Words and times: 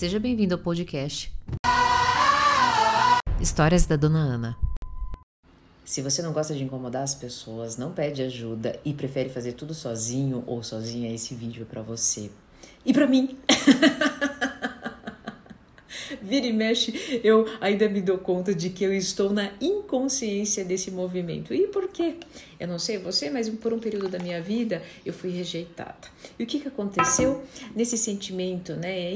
Seja 0.00 0.18
bem-vindo 0.18 0.54
ao 0.54 0.58
podcast 0.58 1.30
Histórias 3.38 3.84
da 3.84 3.96
Dona 3.96 4.20
Ana. 4.20 4.56
Se 5.84 6.00
você 6.00 6.22
não 6.22 6.32
gosta 6.32 6.54
de 6.54 6.64
incomodar 6.64 7.02
as 7.02 7.14
pessoas, 7.14 7.76
não 7.76 7.92
pede 7.92 8.22
ajuda 8.22 8.80
e 8.82 8.94
prefere 8.94 9.28
fazer 9.28 9.52
tudo 9.52 9.74
sozinho 9.74 10.42
ou 10.46 10.62
sozinha, 10.62 11.14
esse 11.14 11.34
vídeo 11.34 11.64
é 11.64 11.66
para 11.66 11.82
você. 11.82 12.30
E 12.82 12.94
para 12.94 13.06
mim. 13.06 13.36
Vira 16.22 16.46
e 16.46 16.52
mexe, 16.52 17.20
eu 17.22 17.46
ainda 17.60 17.86
me 17.86 18.00
dou 18.00 18.16
conta 18.16 18.54
de 18.54 18.70
que 18.70 18.82
eu 18.82 18.94
estou 18.94 19.30
na 19.30 19.52
inconsciência 19.60 20.64
desse 20.64 20.90
movimento. 20.90 21.52
E 21.52 21.66
por 21.66 21.88
quê? 21.88 22.16
Eu 22.58 22.68
não 22.68 22.78
sei 22.78 22.96
você, 22.96 23.28
mas 23.28 23.50
por 23.50 23.74
um 23.74 23.78
período 23.78 24.08
da 24.08 24.18
minha 24.18 24.40
vida 24.40 24.82
eu 25.04 25.12
fui 25.12 25.28
rejeitada. 25.28 26.08
E 26.38 26.44
o 26.44 26.46
que, 26.46 26.60
que 26.60 26.68
aconteceu? 26.68 27.42
Nesse 27.76 27.98
sentimento 27.98 28.74
né, 28.74 29.12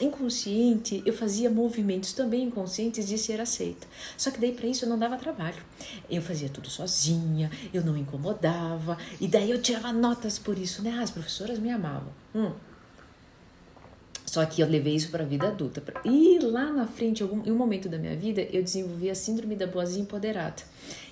inconsciente, 0.00 1.02
eu 1.06 1.12
fazia 1.12 1.48
movimentos 1.48 2.12
também 2.12 2.44
inconscientes 2.44 3.06
de 3.06 3.16
ser 3.16 3.40
aceita. 3.40 3.86
Só 4.16 4.30
que 4.30 4.40
daí 4.40 4.52
para 4.52 4.66
isso 4.66 4.84
eu 4.84 4.88
não 4.88 4.98
dava 4.98 5.16
trabalho. 5.16 5.62
Eu 6.10 6.20
fazia 6.20 6.48
tudo 6.48 6.68
sozinha, 6.68 7.50
eu 7.72 7.84
não 7.84 7.96
incomodava, 7.96 8.98
e 9.20 9.28
daí 9.28 9.50
eu 9.50 9.62
tirava 9.62 9.92
notas 9.92 10.38
por 10.38 10.58
isso, 10.58 10.82
né? 10.82 10.96
Ah, 10.98 11.02
as 11.02 11.10
professoras 11.10 11.58
me 11.58 11.70
amavam. 11.70 12.12
Hum. 12.34 12.52
Só 14.26 14.46
que 14.46 14.60
eu 14.60 14.68
levei 14.68 14.94
isso 14.94 15.10
para 15.10 15.24
a 15.24 15.26
vida 15.26 15.48
adulta. 15.48 15.82
E 16.04 16.38
lá 16.38 16.70
na 16.70 16.86
frente, 16.86 17.24
em 17.24 17.50
um 17.50 17.56
momento 17.56 17.88
da 17.88 17.98
minha 17.98 18.14
vida, 18.14 18.42
eu 18.42 18.62
desenvolvi 18.62 19.10
a 19.10 19.14
síndrome 19.14 19.56
da 19.56 19.66
boazinha 19.66 20.02
empoderada. 20.02 20.62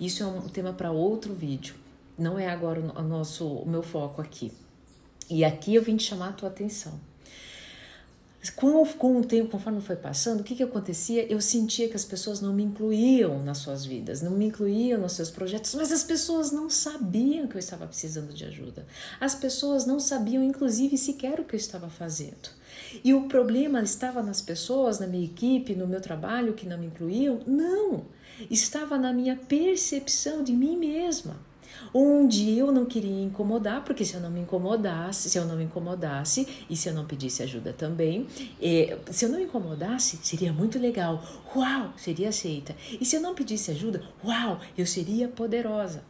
Isso 0.00 0.22
é 0.22 0.26
um 0.26 0.48
tema 0.48 0.72
para 0.72 0.90
outro 0.90 1.34
vídeo. 1.34 1.74
Não 2.18 2.38
é 2.38 2.48
agora 2.48 2.80
o 2.80 3.02
nosso 3.02 3.46
o 3.46 3.68
meu 3.68 3.82
foco 3.82 4.22
aqui. 4.22 4.50
E 5.28 5.44
aqui 5.44 5.74
eu 5.74 5.82
vim 5.82 5.96
te 5.96 6.04
chamar 6.04 6.30
a 6.30 6.32
tua 6.32 6.48
atenção. 6.48 7.11
Com, 8.50 8.84
com 8.84 9.20
o 9.20 9.24
tempo, 9.24 9.50
conforme 9.50 9.80
foi 9.80 9.94
passando, 9.94 10.40
o 10.40 10.44
que, 10.44 10.56
que 10.56 10.62
acontecia? 10.64 11.30
Eu 11.30 11.40
sentia 11.40 11.88
que 11.88 11.94
as 11.94 12.04
pessoas 12.04 12.40
não 12.40 12.52
me 12.52 12.64
incluíam 12.64 13.40
nas 13.44 13.58
suas 13.58 13.84
vidas, 13.84 14.20
não 14.20 14.32
me 14.32 14.46
incluíam 14.46 15.00
nos 15.00 15.12
seus 15.12 15.30
projetos, 15.30 15.72
mas 15.76 15.92
as 15.92 16.02
pessoas 16.02 16.50
não 16.50 16.68
sabiam 16.68 17.46
que 17.46 17.54
eu 17.54 17.60
estava 17.60 17.86
precisando 17.86 18.34
de 18.34 18.44
ajuda. 18.44 18.84
As 19.20 19.34
pessoas 19.36 19.86
não 19.86 20.00
sabiam, 20.00 20.42
inclusive, 20.42 20.98
sequer 20.98 21.38
o 21.38 21.44
que 21.44 21.54
eu 21.54 21.58
estava 21.58 21.88
fazendo. 21.88 22.50
E 23.04 23.14
o 23.14 23.28
problema 23.28 23.80
estava 23.80 24.22
nas 24.22 24.42
pessoas, 24.42 24.98
na 24.98 25.06
minha 25.06 25.24
equipe, 25.24 25.76
no 25.76 25.86
meu 25.86 26.00
trabalho 26.00 26.54
que 26.54 26.66
não 26.66 26.78
me 26.78 26.86
incluíam? 26.86 27.40
Não! 27.46 28.06
Estava 28.50 28.98
na 28.98 29.12
minha 29.12 29.36
percepção 29.36 30.42
de 30.42 30.52
mim 30.52 30.76
mesma. 30.76 31.36
Onde 31.94 32.56
eu 32.58 32.72
não 32.72 32.84
queria 32.84 33.22
incomodar, 33.22 33.84
porque 33.84 34.04
se 34.04 34.14
eu 34.14 34.20
não 34.20 34.30
me 34.30 34.40
incomodasse, 34.40 35.28
se 35.28 35.38
eu 35.38 35.44
não 35.44 35.56
me 35.56 35.64
incomodasse 35.64 36.46
e 36.68 36.76
se 36.76 36.88
eu 36.88 36.94
não 36.94 37.04
pedisse 37.04 37.42
ajuda 37.42 37.72
também, 37.72 38.26
eh, 38.60 38.98
se 39.10 39.24
eu 39.24 39.28
não 39.28 39.38
me 39.38 39.44
incomodasse, 39.44 40.18
seria 40.22 40.52
muito 40.52 40.78
legal. 40.78 41.22
Uau, 41.54 41.92
seria 41.96 42.30
aceita. 42.30 42.74
E 43.00 43.04
se 43.04 43.16
eu 43.16 43.20
não 43.20 43.34
pedisse 43.34 43.70
ajuda, 43.70 44.02
uau, 44.24 44.60
eu 44.76 44.86
seria 44.86 45.28
poderosa. 45.28 46.02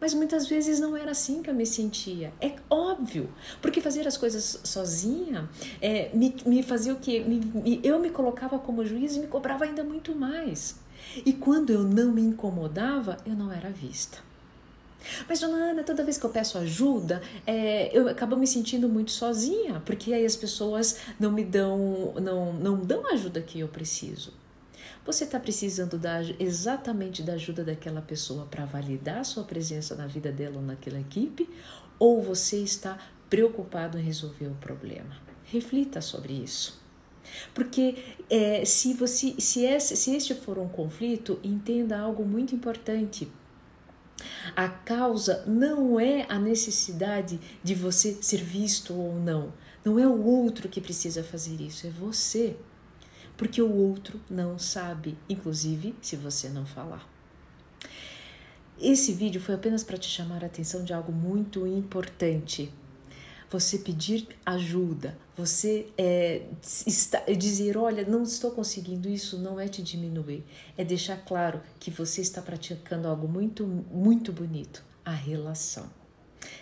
Mas 0.00 0.12
muitas 0.12 0.46
vezes 0.46 0.78
não 0.80 0.94
era 0.94 1.12
assim 1.12 1.42
que 1.42 1.48
eu 1.48 1.54
me 1.54 1.64
sentia. 1.64 2.30
É 2.38 2.56
óbvio, 2.68 3.30
porque 3.62 3.80
fazer 3.80 4.06
as 4.06 4.18
coisas 4.18 4.60
sozinha 4.62 5.48
é, 5.80 6.10
me, 6.12 6.36
me 6.44 6.62
fazia 6.62 6.92
o 6.92 6.96
quê? 6.96 7.20
Me, 7.20 7.40
me, 7.40 7.80
eu 7.82 7.98
me 7.98 8.10
colocava 8.10 8.58
como 8.58 8.84
juiz 8.84 9.16
e 9.16 9.20
me 9.20 9.26
cobrava 9.26 9.64
ainda 9.64 9.82
muito 9.82 10.14
mais. 10.14 10.76
E 11.24 11.32
quando 11.32 11.70
eu 11.70 11.82
não 11.82 12.12
me 12.12 12.20
incomodava, 12.20 13.16
eu 13.24 13.34
não 13.34 13.50
era 13.50 13.70
vista. 13.70 14.18
Mas, 15.28 15.40
dona 15.40 15.56
Ana, 15.70 15.82
toda 15.82 16.04
vez 16.04 16.18
que 16.18 16.24
eu 16.24 16.30
peço 16.30 16.58
ajuda, 16.58 17.22
é, 17.46 17.96
eu 17.96 18.08
acabo 18.08 18.36
me 18.36 18.46
sentindo 18.46 18.88
muito 18.88 19.10
sozinha, 19.10 19.80
porque 19.84 20.12
aí 20.12 20.24
as 20.24 20.36
pessoas 20.36 20.98
não 21.18 21.30
me 21.30 21.44
dão, 21.44 22.14
não, 22.20 22.52
não 22.52 22.80
dão 22.80 23.06
a 23.06 23.12
ajuda 23.12 23.40
que 23.40 23.60
eu 23.60 23.68
preciso. 23.68 24.32
Você 25.04 25.24
está 25.24 25.38
precisando 25.38 25.98
da, 25.98 26.22
exatamente 26.38 27.22
da 27.22 27.34
ajuda 27.34 27.62
daquela 27.62 28.00
pessoa 28.00 28.46
para 28.46 28.64
validar 28.64 29.18
a 29.18 29.24
sua 29.24 29.44
presença 29.44 29.94
na 29.94 30.06
vida 30.06 30.32
dela 30.32 30.56
ou 30.56 30.62
naquela 30.62 30.98
equipe? 30.98 31.48
Ou 31.98 32.22
você 32.22 32.56
está 32.58 32.98
preocupado 33.28 33.98
em 33.98 34.02
resolver 34.02 34.46
o 34.46 34.54
problema? 34.54 35.14
Reflita 35.44 36.00
sobre 36.00 36.32
isso. 36.32 36.82
Porque 37.52 37.96
é, 38.30 38.64
se, 38.64 38.94
você, 38.94 39.34
se, 39.38 39.64
esse, 39.64 39.96
se 39.96 40.14
este 40.14 40.34
for 40.34 40.58
um 40.58 40.68
conflito, 40.68 41.38
entenda 41.42 41.98
algo 41.98 42.24
muito 42.24 42.54
importante. 42.54 43.30
A 44.54 44.68
causa 44.68 45.44
não 45.46 45.98
é 45.98 46.26
a 46.28 46.38
necessidade 46.38 47.40
de 47.62 47.74
você 47.74 48.18
ser 48.20 48.42
visto 48.42 48.94
ou 48.94 49.14
não. 49.14 49.52
Não 49.84 49.98
é 49.98 50.06
o 50.06 50.24
outro 50.24 50.68
que 50.68 50.80
precisa 50.80 51.22
fazer 51.22 51.60
isso, 51.60 51.86
é 51.86 51.90
você 51.90 52.56
porque 53.36 53.60
o 53.60 53.72
outro 53.72 54.20
não 54.30 54.58
sabe, 54.58 55.16
inclusive 55.28 55.94
se 56.00 56.16
você 56.16 56.48
não 56.48 56.64
falar. 56.64 57.08
Esse 58.80 59.12
vídeo 59.12 59.40
foi 59.40 59.54
apenas 59.54 59.84
para 59.84 59.96
te 59.96 60.08
chamar 60.08 60.42
a 60.42 60.46
atenção 60.46 60.84
de 60.84 60.92
algo 60.92 61.12
muito 61.12 61.66
importante. 61.66 62.72
Você 63.54 63.78
pedir 63.78 64.26
ajuda, 64.44 65.16
você 65.36 65.86
é, 65.96 66.42
está, 66.84 67.20
dizer: 67.20 67.76
Olha, 67.76 68.04
não 68.04 68.24
estou 68.24 68.50
conseguindo 68.50 69.08
isso, 69.08 69.38
não 69.38 69.60
é 69.60 69.68
te 69.68 69.80
diminuir, 69.80 70.42
é 70.76 70.84
deixar 70.84 71.18
claro 71.18 71.62
que 71.78 71.88
você 71.88 72.20
está 72.20 72.42
praticando 72.42 73.06
algo 73.06 73.28
muito, 73.28 73.64
muito 73.64 74.32
bonito 74.32 74.82
a 75.04 75.12
relação. 75.12 75.88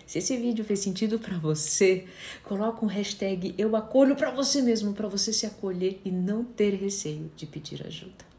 Se 0.06 0.18
esse 0.18 0.36
vídeo 0.36 0.66
fez 0.66 0.80
sentido 0.80 1.18
para 1.18 1.38
você, 1.38 2.04
coloca 2.44 2.84
um 2.84 2.88
hashtag 2.88 3.54
eu 3.56 3.74
acolho 3.74 4.14
para 4.14 4.30
você 4.30 4.60
mesmo, 4.60 4.92
para 4.92 5.08
você 5.08 5.32
se 5.32 5.46
acolher 5.46 5.98
e 6.04 6.10
não 6.10 6.44
ter 6.44 6.74
receio 6.74 7.32
de 7.34 7.46
pedir 7.46 7.86
ajuda. 7.86 8.31